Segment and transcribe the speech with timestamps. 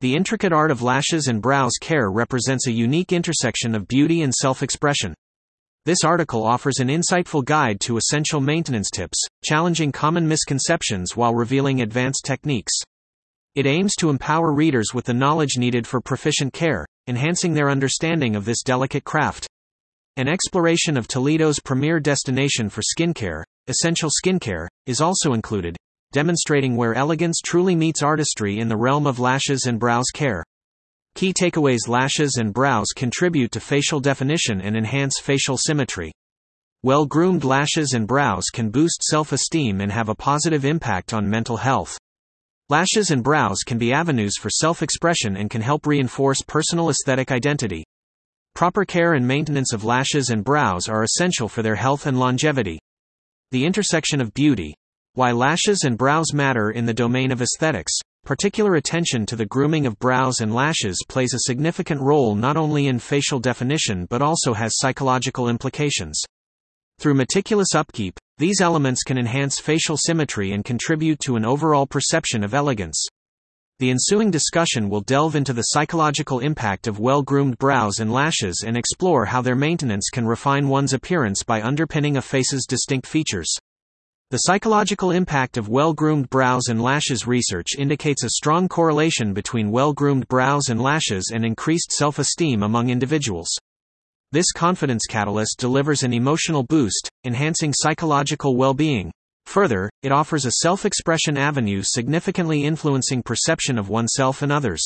[0.00, 4.34] The intricate art of lashes and brows care represents a unique intersection of beauty and
[4.34, 5.14] self expression.
[5.86, 11.80] This article offers an insightful guide to essential maintenance tips, challenging common misconceptions while revealing
[11.80, 12.74] advanced techniques.
[13.54, 18.36] It aims to empower readers with the knowledge needed for proficient care, enhancing their understanding
[18.36, 19.46] of this delicate craft.
[20.18, 25.74] An exploration of Toledo's premier destination for skincare, Essential Skincare, is also included,
[26.12, 30.44] demonstrating where elegance truly meets artistry in the realm of lashes and brows care.
[31.14, 36.12] Key takeaways Lashes and brows contribute to facial definition and enhance facial symmetry.
[36.82, 41.28] Well groomed lashes and brows can boost self esteem and have a positive impact on
[41.28, 41.98] mental health.
[42.68, 47.32] Lashes and brows can be avenues for self expression and can help reinforce personal aesthetic
[47.32, 47.84] identity.
[48.54, 52.78] Proper care and maintenance of lashes and brows are essential for their health and longevity.
[53.52, 54.74] The intersection of beauty.
[55.16, 57.94] Why lashes and brows matter in the domain of aesthetics.
[58.26, 62.86] Particular attention to the grooming of brows and lashes plays a significant role not only
[62.86, 66.22] in facial definition but also has psychological implications.
[66.98, 72.44] Through meticulous upkeep, these elements can enhance facial symmetry and contribute to an overall perception
[72.44, 73.02] of elegance.
[73.78, 78.64] The ensuing discussion will delve into the psychological impact of well groomed brows and lashes
[78.66, 83.56] and explore how their maintenance can refine one's appearance by underpinning a face's distinct features.
[84.30, 89.70] The psychological impact of well groomed brows and lashes research indicates a strong correlation between
[89.70, 93.46] well groomed brows and lashes and increased self esteem among individuals.
[94.32, 99.12] This confidence catalyst delivers an emotional boost, enhancing psychological well being.
[99.44, 104.84] Further, it offers a self expression avenue significantly influencing perception of oneself and others.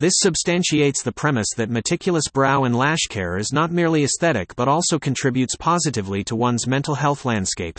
[0.00, 4.68] This substantiates the premise that meticulous brow and lash care is not merely aesthetic but
[4.68, 7.78] also contributes positively to one's mental health landscape.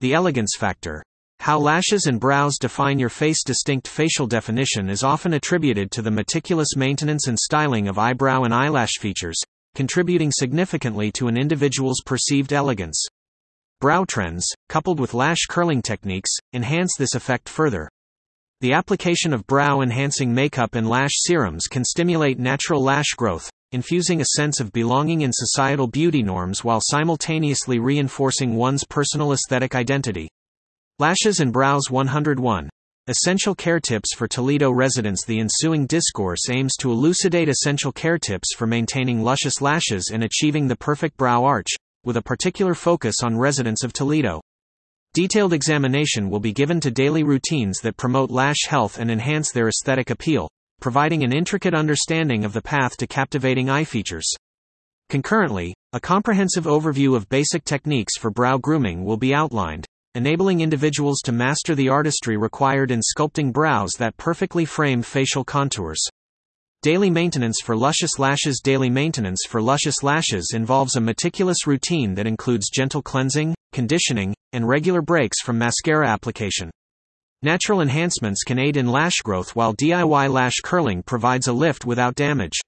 [0.00, 1.02] The elegance factor.
[1.40, 3.44] How lashes and brows define your face.
[3.44, 8.54] Distinct facial definition is often attributed to the meticulous maintenance and styling of eyebrow and
[8.54, 9.38] eyelash features,
[9.74, 13.00] contributing significantly to an individual's perceived elegance.
[13.80, 17.88] Brow trends, coupled with lash curling techniques, enhance this effect further.
[18.60, 24.20] The application of brow enhancing makeup and lash serums can stimulate natural lash growth, infusing
[24.20, 30.30] a sense of belonging in societal beauty norms while simultaneously reinforcing one's personal aesthetic identity.
[31.00, 32.70] Lashes and Brows 101.
[33.08, 35.26] Essential care tips for Toledo residents.
[35.26, 40.68] The ensuing discourse aims to elucidate essential care tips for maintaining luscious lashes and achieving
[40.68, 41.68] the perfect brow arch,
[42.04, 44.40] with a particular focus on residents of Toledo.
[45.14, 49.68] Detailed examination will be given to daily routines that promote lash health and enhance their
[49.68, 50.48] aesthetic appeal,
[50.84, 54.30] providing an intricate understanding of the path to captivating eye features.
[55.08, 61.22] Concurrently, a comprehensive overview of basic techniques for brow grooming will be outlined, enabling individuals
[61.24, 66.04] to master the artistry required in sculpting brows that perfectly frame facial contours.
[66.82, 72.26] Daily maintenance for luscious lashes Daily maintenance for luscious lashes involves a meticulous routine that
[72.26, 76.70] includes gentle cleansing, conditioning, and regular breaks from mascara application.
[77.44, 82.14] Natural enhancements can aid in lash growth while DIY lash curling provides a lift without
[82.14, 82.58] damage.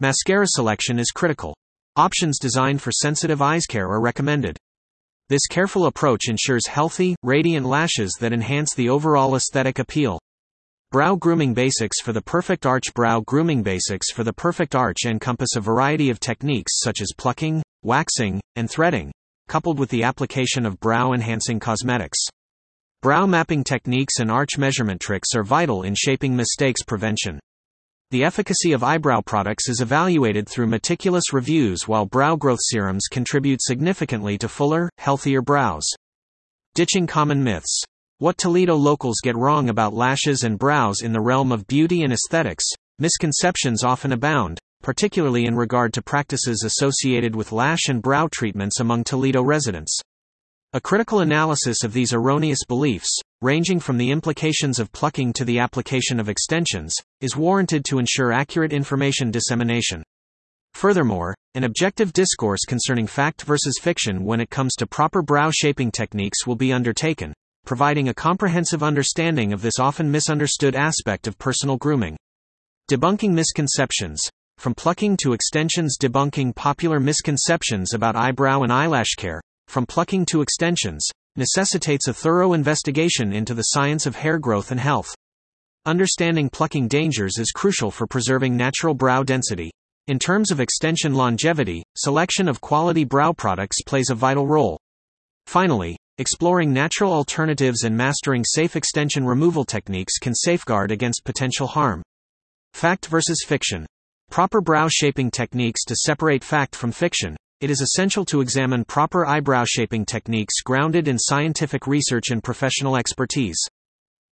[0.00, 1.56] Mascara selection is critical.
[1.96, 4.58] Options designed for sensitive eyes care are recommended.
[5.30, 10.20] This careful approach ensures healthy, radiant lashes that enhance the overall aesthetic appeal.
[10.90, 15.56] Brow grooming basics for the perfect arch Brow grooming basics for the perfect arch encompass
[15.56, 19.10] a variety of techniques such as plucking, waxing, and threading,
[19.48, 22.28] coupled with the application of brow enhancing cosmetics.
[23.02, 27.40] Brow mapping techniques and arch measurement tricks are vital in shaping mistakes prevention.
[28.12, 33.60] The efficacy of eyebrow products is evaluated through meticulous reviews while brow growth serums contribute
[33.60, 35.82] significantly to fuller, healthier brows.
[36.76, 37.82] Ditching common myths.
[38.18, 42.12] What Toledo locals get wrong about lashes and brows in the realm of beauty and
[42.12, 42.66] aesthetics,
[43.00, 49.02] misconceptions often abound, particularly in regard to practices associated with lash and brow treatments among
[49.02, 50.00] Toledo residents.
[50.74, 55.58] A critical analysis of these erroneous beliefs, ranging from the implications of plucking to the
[55.58, 60.02] application of extensions, is warranted to ensure accurate information dissemination.
[60.72, 65.90] Furthermore, an objective discourse concerning fact versus fiction when it comes to proper brow shaping
[65.90, 67.34] techniques will be undertaken,
[67.66, 72.16] providing a comprehensive understanding of this often misunderstood aspect of personal grooming.
[72.90, 74.26] Debunking misconceptions.
[74.56, 79.42] From plucking to extensions, debunking popular misconceptions about eyebrow and eyelash care,
[79.72, 81.02] from plucking to extensions,
[81.36, 85.14] necessitates a thorough investigation into the science of hair growth and health.
[85.86, 89.70] Understanding plucking dangers is crucial for preserving natural brow density.
[90.08, 94.78] In terms of extension longevity, selection of quality brow products plays a vital role.
[95.46, 102.02] Finally, exploring natural alternatives and mastering safe extension removal techniques can safeguard against potential harm.
[102.74, 103.86] Fact versus fiction.
[104.30, 107.38] Proper brow shaping techniques to separate fact from fiction.
[107.62, 112.96] It is essential to examine proper eyebrow shaping techniques grounded in scientific research and professional
[112.96, 113.56] expertise.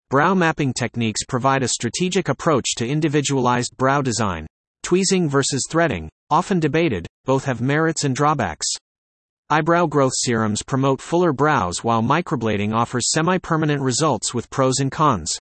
[0.08, 4.48] Brow mapping techniques provide a strategic approach to individualized brow design.
[4.82, 8.66] Tweezing versus threading, often debated, both have merits and drawbacks.
[9.48, 14.90] Eyebrow growth serums promote fuller brows while microblading offers semi permanent results with pros and
[14.90, 15.38] cons.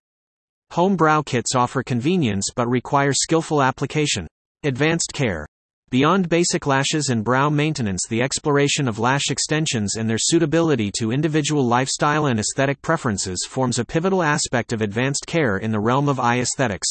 [0.70, 4.28] Home brow kits offer convenience but require skillful application.
[4.62, 5.44] Advanced care.
[5.90, 11.10] Beyond basic lashes and brow maintenance, the exploration of lash extensions and their suitability to
[11.10, 16.08] individual lifestyle and aesthetic preferences forms a pivotal aspect of advanced care in the realm
[16.08, 16.86] of eye aesthetics.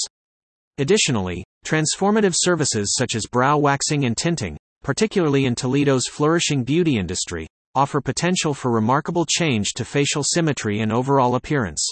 [0.79, 7.47] Additionally, transformative services such as brow waxing and tinting, particularly in Toledo's flourishing beauty industry,
[7.75, 11.89] offer potential for remarkable change to facial symmetry and overall appearance.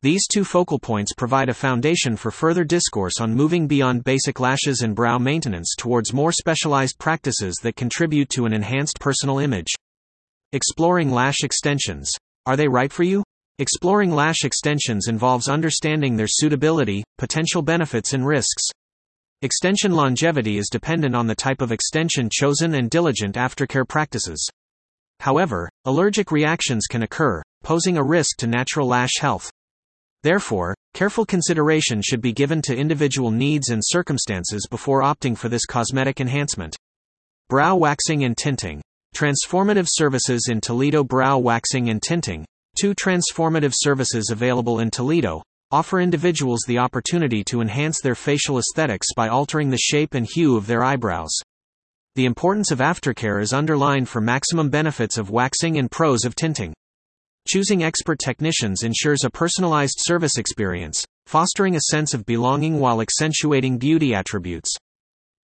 [0.00, 4.82] These two focal points provide a foundation for further discourse on moving beyond basic lashes
[4.82, 9.74] and brow maintenance towards more specialized practices that contribute to an enhanced personal image.
[10.52, 12.12] Exploring lash extensions.
[12.46, 13.24] Are they right for you?
[13.58, 18.68] Exploring lash extensions involves understanding their suitability, potential benefits, and risks.
[19.42, 24.48] Extension longevity is dependent on the type of extension chosen and diligent aftercare practices.
[25.18, 29.50] However, allergic reactions can occur, posing a risk to natural lash health.
[30.22, 35.64] Therefore, careful consideration should be given to individual needs and circumstances before opting for this
[35.64, 36.76] cosmetic enhancement.
[37.48, 38.82] Brow waxing and tinting.
[39.14, 42.44] Transformative services in Toledo Brow waxing and tinting.
[42.80, 49.08] Two transformative services available in Toledo offer individuals the opportunity to enhance their facial aesthetics
[49.14, 51.30] by altering the shape and hue of their eyebrows.
[52.14, 56.72] The importance of aftercare is underlined for maximum benefits of waxing and pros of tinting.
[57.48, 63.78] Choosing expert technicians ensures a personalized service experience, fostering a sense of belonging while accentuating
[63.78, 64.70] beauty attributes.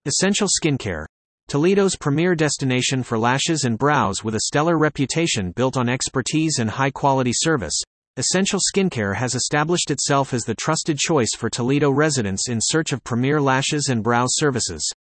[0.05, 1.07] Essential Skincare.
[1.49, 6.69] Toledo's premier destination for lashes and brows with a stellar reputation built on expertise and
[6.69, 7.81] high quality service.
[8.19, 13.03] Essential Skincare has established itself as the trusted choice for Toledo residents in search of
[13.03, 14.93] premier lashes and brow services.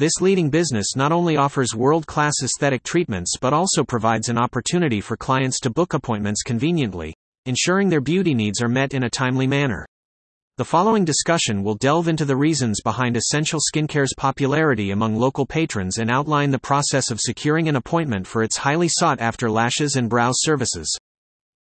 [0.00, 5.00] This leading business not only offers world class aesthetic treatments but also provides an opportunity
[5.00, 7.12] for clients to book appointments conveniently,
[7.46, 9.84] ensuring their beauty needs are met in a timely manner.
[10.56, 15.98] The following discussion will delve into the reasons behind Essential Skincare's popularity among local patrons
[15.98, 20.08] and outline the process of securing an appointment for its highly sought after lashes and
[20.08, 20.96] brow services.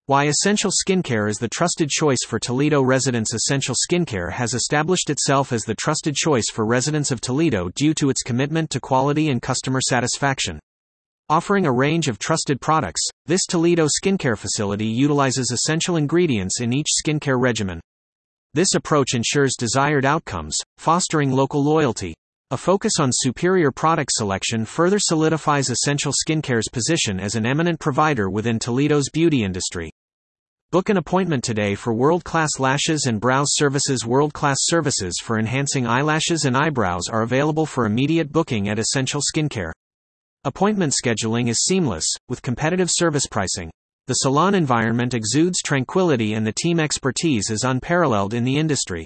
[0.09, 3.33] Why Essential Skincare is the trusted choice for Toledo residents.
[3.33, 8.09] Essential Skincare has established itself as the trusted choice for residents of Toledo due to
[8.09, 10.61] its commitment to quality and customer satisfaction.
[11.27, 16.87] Offering a range of trusted products, this Toledo skincare facility utilizes essential ingredients in each
[17.05, 17.81] skincare regimen.
[18.53, 22.13] This approach ensures desired outcomes, fostering local loyalty.
[22.49, 28.29] A focus on superior product selection further solidifies Essential Skincare's position as an eminent provider
[28.29, 29.91] within Toledo's beauty industry.
[30.69, 34.05] Book an appointment today for world class lashes and brows services.
[34.05, 39.21] World class services for enhancing eyelashes and eyebrows are available for immediate booking at Essential
[39.21, 39.71] Skincare.
[40.43, 43.71] Appointment scheduling is seamless, with competitive service pricing.
[44.07, 49.05] The salon environment exudes tranquility and the team expertise is unparalleled in the industry.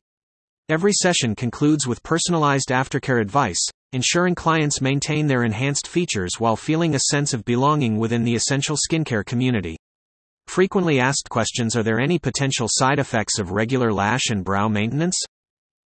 [0.67, 6.95] Every session concludes with personalized aftercare advice, ensuring clients maintain their enhanced features while feeling
[6.95, 9.77] a sense of belonging within the essential skincare community.
[10.51, 15.17] Frequently asked questions Are there any potential side effects of regular lash and brow maintenance?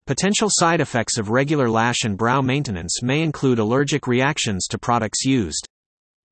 [0.07, 5.25] Potential side effects of regular lash and brow maintenance may include allergic reactions to products
[5.25, 5.67] used.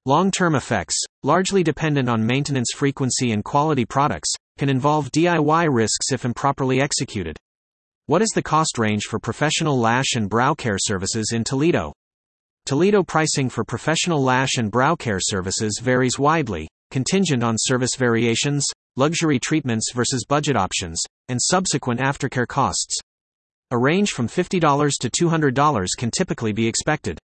[0.04, 6.12] Long term effects, largely dependent on maintenance frequency and quality products, can involve DIY risks
[6.12, 7.38] if improperly executed.
[8.08, 11.94] What is the cost range for professional lash and brow care services in Toledo?
[12.66, 18.66] Toledo pricing for professional lash and brow care services varies widely, contingent on service variations,
[18.97, 22.99] luxury treatments versus budget options, and subsequent aftercare costs.
[23.71, 24.61] A range from $50
[25.00, 27.18] to $200 can typically be expected.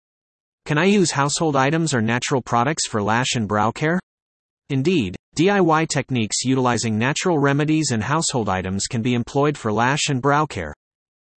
[0.66, 4.00] Can I use household items or natural products for lash and brow care?
[4.70, 10.22] Indeed, DIY techniques utilizing natural remedies and household items can be employed for lash and
[10.22, 10.74] brow care.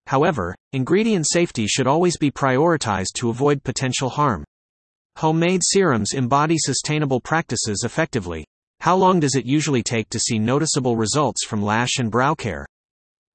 [0.06, 4.44] However, ingredient safety should always be prioritized to avoid potential harm.
[5.18, 8.44] Homemade serums embody sustainable practices effectively.
[8.80, 12.66] How long does it usually take to see noticeable results from lash and brow care?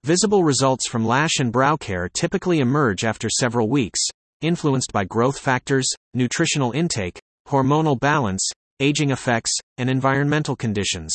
[0.04, 4.00] Visible results from lash and brow care typically emerge after several weeks,
[4.42, 8.48] influenced by growth factors, nutritional intake, hormonal balance,
[8.80, 11.12] aging effects, and environmental conditions.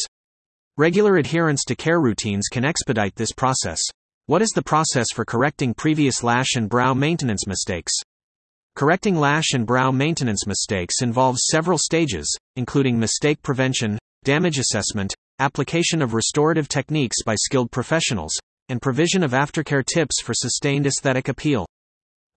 [0.77, 3.81] Regular adherence to care routines can expedite this process.
[4.27, 7.93] What is the process for correcting previous lash and brow maintenance mistakes?
[8.77, 16.03] Correcting lash and brow maintenance mistakes involves several stages, including mistake prevention, damage assessment, application
[16.03, 18.35] of restorative techniques by skilled professionals,
[18.69, 21.65] and provision of aftercare tips for sustained aesthetic appeal.